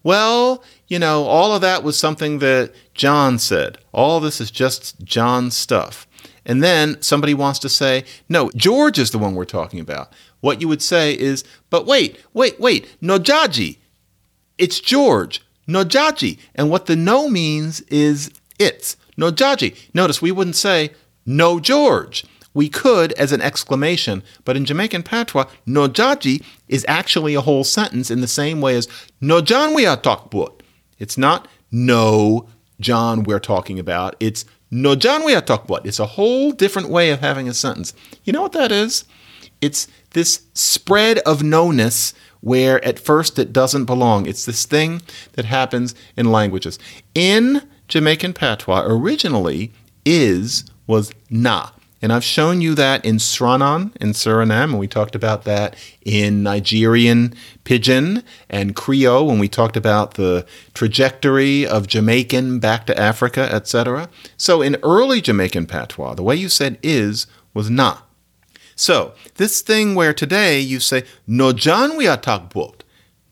[0.04, 3.80] well, you know, all of that was something that John said.
[3.92, 6.08] All this is just John's stuff.
[6.46, 10.14] And then somebody wants to say, no, George is the one we're talking about.
[10.42, 13.78] What you would say is, but wait, wait, wait, No Nojaji.
[14.60, 15.44] It's George.
[15.66, 16.38] No Nojaji.
[16.54, 18.96] And what the no means is it's.
[19.18, 19.76] no Nojaji.
[19.96, 20.92] Notice we wouldn't say,
[21.26, 22.26] no George.
[22.56, 28.10] We could as an exclamation, but in Jamaican patois, nojaji is actually a whole sentence
[28.10, 28.88] in the same way as
[29.22, 30.64] no John we are talk about.
[30.98, 32.48] It's not no
[32.80, 34.16] John we're talking about.
[34.20, 35.86] It's no John we are talk about.
[35.86, 37.94] It's a whole different way of having a sentence.
[38.24, 39.04] You know what that is?
[39.62, 44.28] It's this spread of no-ness where at first it doesn't belong.
[44.28, 45.02] It's this thing
[45.34, 46.80] that happens in languages.
[47.14, 49.74] In Jamaican patois, originally
[50.06, 51.72] is was na.
[52.06, 56.44] And I've shown you that in Sranan in Suriname, and we talked about that in
[56.44, 63.52] Nigerian Pidgin and Creole when we talked about the trajectory of Jamaican back to Africa,
[63.52, 64.08] etc.
[64.38, 68.02] So in early Jamaican patois, the way you said is was na.
[68.76, 72.54] So this thing where today you say no John we talk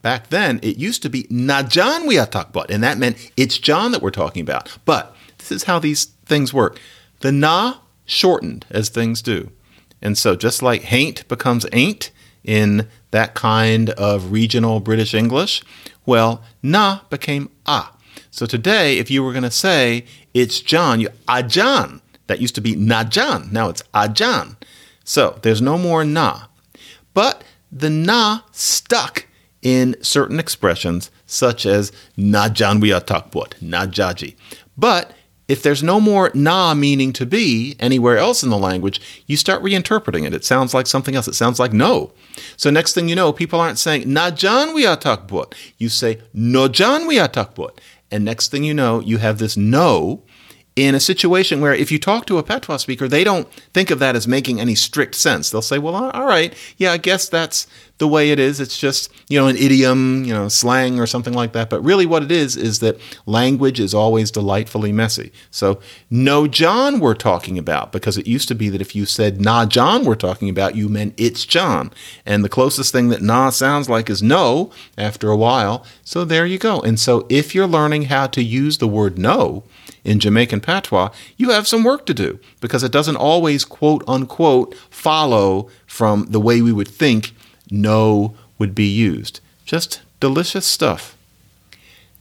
[0.02, 3.92] Back then, it used to be na John we talk and that meant it's John
[3.92, 4.76] that we're talking about.
[4.84, 6.80] But this is how these things work.
[7.20, 9.50] The na shortened as things do.
[10.02, 12.10] And so just like haint becomes ain't
[12.42, 15.62] in that kind of regional British English,
[16.04, 17.96] well, na became ah.
[18.30, 22.00] So today, if you were going to say it's John, you ajan.
[22.26, 23.52] That used to be najan.
[23.52, 24.56] Now it's ajan.
[25.04, 26.46] So there's no more na.
[27.12, 29.26] But the na stuck
[29.62, 34.36] in certain expressions, such as najan we atakbot, najaji.
[34.76, 35.12] But
[35.46, 39.62] if there's no more na meaning to be anywhere else in the language, you start
[39.62, 40.34] reinterpreting it.
[40.34, 41.28] It sounds like something else.
[41.28, 42.12] It sounds like no.
[42.56, 45.54] So next thing you know, people aren't saying na jan we atakbot.
[45.78, 47.78] You say no jan we atakbot.
[48.10, 50.22] And next thing you know, you have this no
[50.76, 54.00] in a situation where if you talk to a patois speaker, they don't think of
[54.00, 55.50] that as making any strict sense.
[55.50, 58.58] They'll say, well, all right, yeah, I guess that's the way it is.
[58.58, 61.70] It's just, you know, an idiom, you know, slang or something like that.
[61.70, 65.30] But really what it is, is that language is always delightfully messy.
[65.52, 65.78] So,
[66.10, 69.66] no John we're talking about, because it used to be that if you said, nah
[69.66, 71.92] John we're talking about, you meant it's John.
[72.26, 75.86] And the closest thing that nah sounds like is no after a while.
[76.02, 76.80] So there you go.
[76.80, 79.62] And so if you're learning how to use the word no,
[80.04, 84.74] in Jamaican patois, you have some work to do because it doesn't always quote unquote
[84.90, 87.32] follow from the way we would think
[87.70, 89.40] no would be used.
[89.64, 91.16] Just delicious stuff.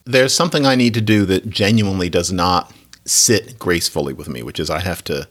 [0.05, 2.73] There's something I need to do that genuinely does not
[3.05, 5.27] sit gracefully with me, which is I have to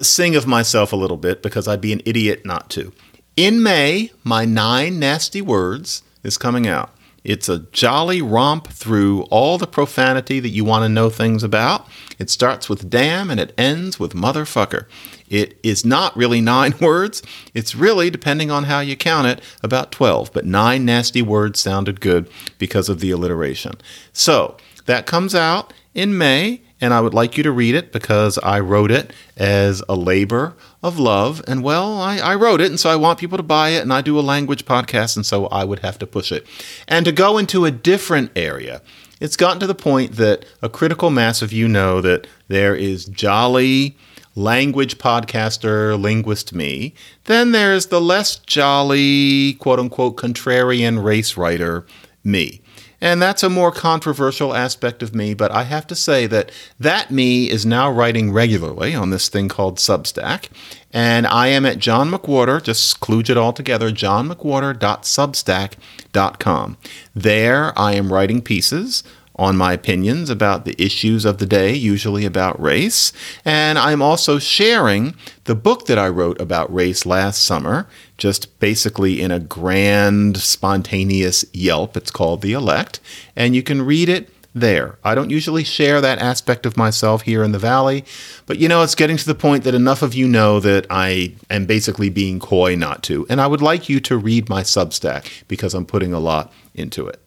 [0.00, 2.92] sing of myself a little bit because I'd be an idiot not to.
[3.36, 6.90] In May, my nine nasty words is coming out.
[7.24, 11.86] It's a jolly romp through all the profanity that you want to know things about.
[12.18, 14.86] It starts with damn and it ends with motherfucker.
[15.28, 17.22] It is not really nine words.
[17.54, 20.32] It's really, depending on how you count it, about 12.
[20.32, 23.74] But nine nasty words sounded good because of the alliteration.
[24.12, 24.56] So
[24.86, 28.58] that comes out in May and I would like you to read it because I
[28.58, 31.42] wrote it as a labor of love.
[31.46, 33.92] And well, I, I, wrote it, and so I want people to buy it, and
[33.92, 36.46] I do a language podcast, and so I would have to push it.
[36.88, 38.82] And to go into a different area,
[39.20, 43.04] it's gotten to the point that a critical mass of you know that there is
[43.04, 43.96] jolly
[44.34, 46.94] language podcaster, linguist me.
[47.24, 51.86] Then there's the less jolly, quote unquote, contrarian race writer,
[52.24, 52.60] me.
[53.02, 57.10] And that's a more controversial aspect of me, but I have to say that that
[57.10, 60.46] me is now writing regularly on this thing called Substack.
[60.92, 66.76] And I am at John McWhorter, just kludge it all together, johnmcwhorter.substack.com.
[67.12, 69.02] There I am writing pieces
[69.42, 73.12] on my opinions about the issues of the day, usually about race.
[73.44, 79.20] And I'm also sharing the book that I wrote about race last summer, just basically
[79.20, 81.96] in a grand, spontaneous yelp.
[81.96, 83.00] It's called The Elect.
[83.34, 84.98] And you can read it there.
[85.02, 88.04] I don't usually share that aspect of myself here in the Valley,
[88.46, 91.32] but you know, it's getting to the point that enough of you know that I
[91.50, 93.26] am basically being coy not to.
[93.28, 97.08] And I would like you to read my Substack because I'm putting a lot into
[97.08, 97.21] it.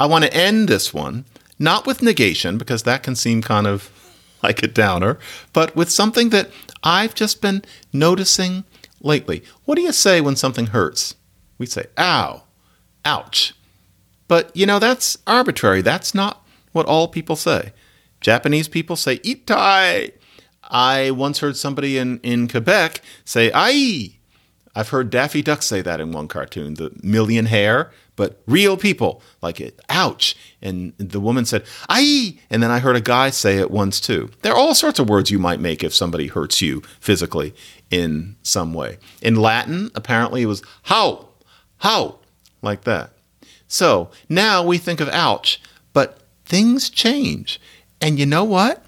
[0.00, 1.26] I want to end this one
[1.60, 3.90] not with negation, because that can seem kind of
[4.42, 5.18] like a downer,
[5.52, 6.50] but with something that
[6.82, 8.64] I've just been noticing
[9.02, 9.44] lately.
[9.66, 11.14] What do you say when something hurts?
[11.58, 12.44] We say, ow,
[13.04, 13.54] ouch.
[14.26, 15.82] But you know, that's arbitrary.
[15.82, 16.42] That's not
[16.72, 17.74] what all people say.
[18.22, 20.12] Japanese people say, itai.
[20.62, 24.16] I once heard somebody in, in Quebec say, ai.
[24.74, 27.90] I've heard Daffy Duck say that in one cartoon, the million Hare
[28.20, 29.80] but real people like it.
[29.88, 30.36] Ouch.
[30.60, 34.28] And the woman said, "Aye." And then I heard a guy say it once too.
[34.42, 37.54] There are all sorts of words you might make if somebody hurts you physically
[37.90, 38.98] in some way.
[39.22, 41.28] In Latin, apparently it was how,
[41.78, 42.18] how,
[42.60, 43.12] like that.
[43.68, 45.58] So now we think of ouch,
[45.94, 47.58] but things change.
[48.02, 48.84] And you know what?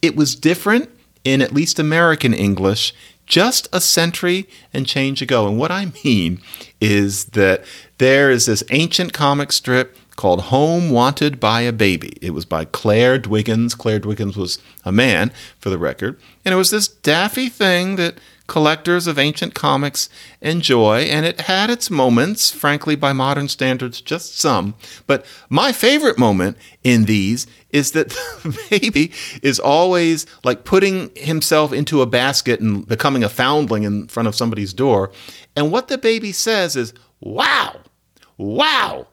[0.00, 0.90] It was different
[1.24, 2.94] in at least American English
[3.26, 5.46] just a century and change ago.
[5.46, 6.40] And what I mean
[6.80, 7.64] is that
[7.98, 12.16] there is this ancient comic strip called Home Wanted by a Baby.
[12.22, 13.74] It was by Clare Dwiggins.
[13.74, 16.18] Clare Dwiggins was a man, for the record.
[16.44, 18.16] And it was this daffy thing that
[18.46, 20.08] collectors of ancient comics
[20.40, 24.74] enjoy, and it had its moments, frankly, by modern standards, just some.
[25.06, 28.08] But my favorite moment in these is that
[28.42, 34.08] the baby is always like putting himself into a basket and becoming a foundling in
[34.08, 35.10] front of somebody's door.
[35.54, 37.80] And what the baby says is, wow,
[38.36, 39.06] wow.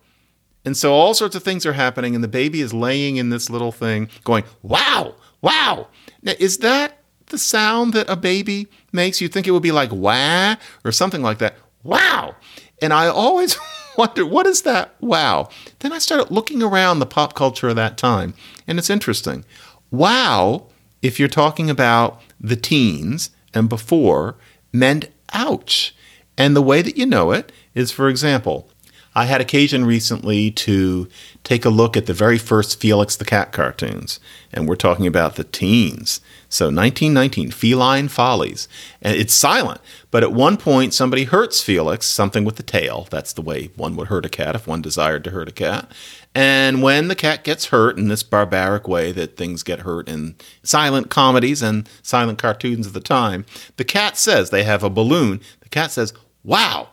[0.65, 3.49] And so all sorts of things are happening, and the baby is laying in this
[3.49, 5.87] little thing going, wow, wow.
[6.21, 7.02] Now, is that
[7.33, 9.19] the sound that a baby makes?
[9.19, 10.55] You'd think it would be like wah
[10.85, 11.57] or something like that.
[11.83, 12.35] Wow.
[12.81, 13.57] And I always
[13.97, 15.49] wonder, what is that wow?
[15.79, 18.35] Then I started looking around the pop culture of that time,
[18.67, 19.43] and it's interesting.
[19.91, 20.67] Wow,
[21.01, 24.35] if you're talking about the teens and before,
[24.71, 25.95] meant ouch.
[26.37, 28.69] And the way that you know it is, for example,
[29.15, 31.07] I had occasion recently to
[31.43, 34.19] take a look at the very first Felix the Cat cartoons,
[34.51, 36.19] and we're talking about the teens.
[36.49, 38.67] So 1919, Feline Follies.
[39.01, 43.07] And it's silent, but at one point somebody hurts Felix, something with the tail.
[43.09, 45.91] That's the way one would hurt a cat if one desired to hurt a cat.
[46.35, 50.35] And when the cat gets hurt in this barbaric way that things get hurt in
[50.63, 53.45] silent comedies and silent cartoons of the time,
[53.77, 55.41] the cat says, they have a balloon.
[55.61, 56.89] The cat says, Wow,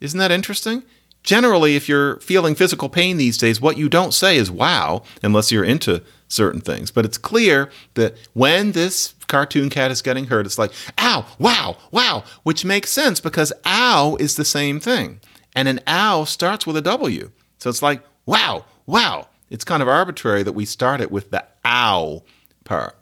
[0.00, 0.82] isn't that interesting?
[1.28, 5.52] Generally, if you're feeling physical pain these days, what you don't say is wow, unless
[5.52, 6.90] you're into certain things.
[6.90, 11.76] But it's clear that when this cartoon cat is getting hurt, it's like, ow, wow,
[11.90, 15.20] wow, which makes sense because ow is the same thing.
[15.54, 17.30] And an ow starts with a W.
[17.58, 19.28] So it's like, wow, wow.
[19.50, 22.22] It's kind of arbitrary that we start it with the ow
[22.64, 22.96] part.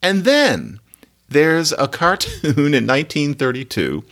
[0.00, 0.78] And then
[1.28, 4.04] there's a cartoon in 1932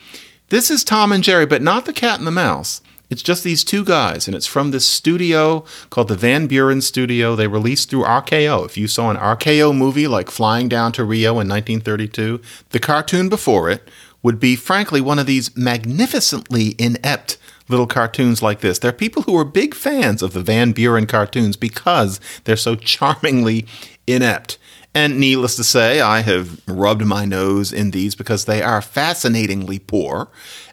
[0.51, 2.83] this is Tom and Jerry, but not the cat and the mouse.
[3.15, 7.37] It's just these two guys, and it's from this studio called the Van Buren Studio.
[7.37, 8.67] They released through RKO.
[8.67, 12.41] If you saw an RKO movie like Flying Down to Rio in 1932,
[12.71, 13.89] the cartoon before it
[14.25, 17.39] would be, frankly, one of these magnificently inept
[17.69, 18.81] little cartoons like this.
[18.81, 22.75] There are people who are big fans of the Van Buren cartoons because they're so
[22.75, 23.65] charmingly
[24.09, 24.59] inept.
[24.93, 29.79] And needless to say, I have rubbed my nose in these because they are fascinatingly
[29.79, 30.31] poor.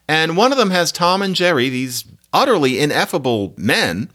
[0.07, 2.03] And one of them has Tom and Jerry, these
[2.33, 4.09] utterly ineffable men,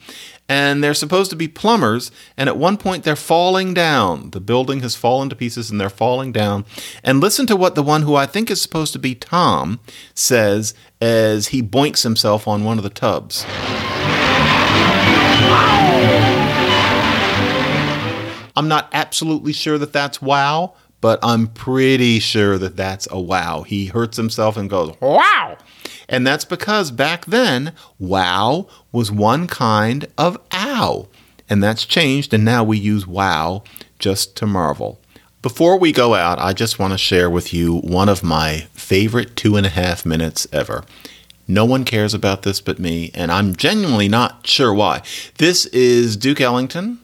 [0.48, 2.10] and they're supposed to be plumbers.
[2.36, 4.30] And at one point, they're falling down.
[4.30, 6.64] The building has fallen to pieces and they're falling down.
[7.02, 9.80] And listen to what the one who I think is supposed to be Tom
[10.14, 13.44] says as he boinks himself on one of the tubs.
[18.58, 23.62] I'm not absolutely sure that that's wow, but I'm pretty sure that that's a wow.
[23.62, 25.58] He hurts himself and goes, wow.
[26.08, 31.08] And that's because back then, wow was one kind of ow.
[31.48, 33.62] And that's changed, and now we use wow
[33.98, 35.00] just to marvel.
[35.42, 39.36] Before we go out, I just want to share with you one of my favorite
[39.36, 40.84] two and a half minutes ever.
[41.46, 45.02] No one cares about this but me, and I'm genuinely not sure why.
[45.38, 46.98] This is Duke Ellington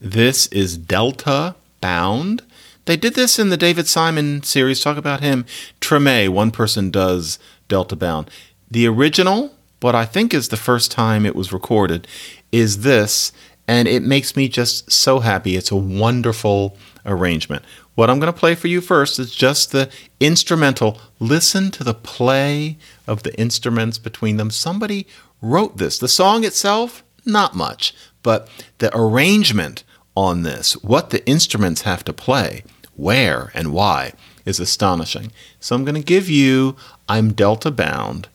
[0.00, 2.42] this is Delta Bound.
[2.84, 4.80] They did this in the David Simon series.
[4.80, 5.46] Talk about him.
[5.80, 7.38] Treme, one person does
[7.68, 8.30] Delta Bound.
[8.70, 12.06] The original, what I think is the first time it was recorded,
[12.52, 13.32] is this,
[13.68, 15.56] and it makes me just so happy.
[15.56, 17.64] It's a wonderful arrangement.
[17.94, 19.90] What I'm going to play for you first is just the
[20.20, 21.00] instrumental.
[21.18, 24.50] Listen to the play of the instruments between them.
[24.50, 25.06] Somebody
[25.40, 25.98] wrote this.
[25.98, 28.48] The song itself, not much, but
[28.78, 29.84] the arrangement
[30.16, 32.64] on this, what the instruments have to play,
[32.94, 34.12] where and why,
[34.46, 35.32] is astonishing.
[35.60, 36.76] So I'm going to give you
[37.08, 38.28] I'm Delta Bound,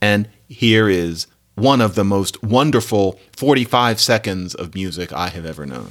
[0.00, 5.66] and here is one of the most wonderful 45 seconds of music I have ever
[5.66, 5.90] known.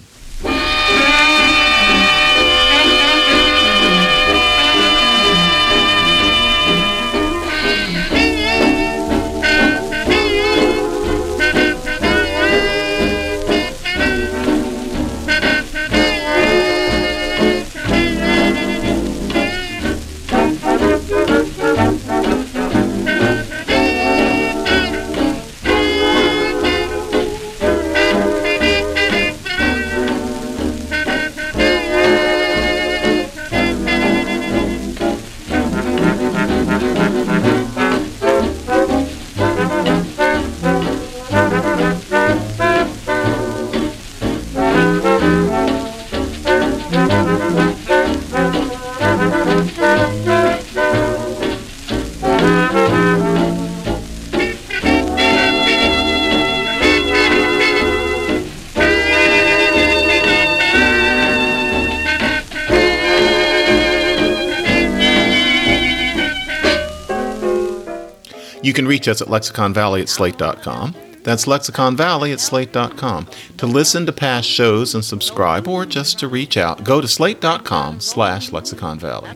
[68.65, 70.95] You can reach us at lexiconvalley at slate.com.
[71.21, 73.27] That's Lexicon Valley at slate.com.
[73.57, 77.99] To listen to past shows and subscribe, or just to reach out, go to slate.com
[77.99, 79.29] slash lexicon valley.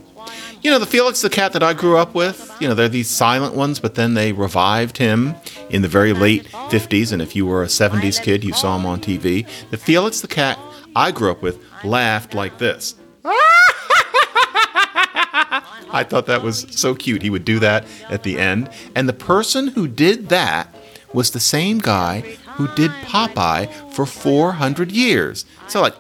[0.63, 3.07] You know, the Felix the cat that I grew up with, you know, they're these
[3.07, 5.36] silent ones, but then they revived him
[5.69, 7.13] in the very late 50s.
[7.13, 9.47] And if you were a 70s kid, you saw him on TV.
[9.69, 10.57] The Felix the cat
[10.95, 12.95] I grew up with laughed like this.
[15.92, 17.22] I thought that was so cute.
[17.22, 18.70] He would do that at the end.
[18.96, 20.74] And the person who did that
[21.14, 22.22] was the same guy
[22.56, 25.46] who did Popeye for 400 years.
[25.68, 25.96] So like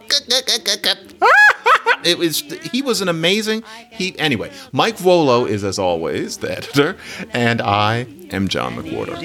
[2.03, 3.61] it was he was an amazing
[3.91, 6.95] he anyway mike Vuolo is as always the editor
[7.31, 9.17] and i am john mcwhorter.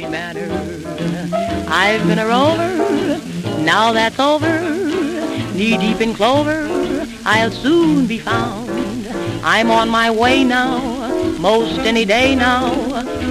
[1.68, 3.20] I've been a rover.
[3.62, 4.60] Now that's over.
[5.54, 6.68] Knee deep in clover.
[7.24, 8.63] I'll soon be found
[9.46, 10.78] I'm on my way now,
[11.38, 12.72] most any day now.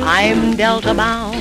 [0.05, 1.33] I'm Delta bound.